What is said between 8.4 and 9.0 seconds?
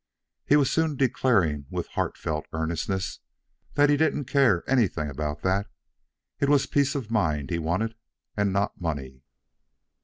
not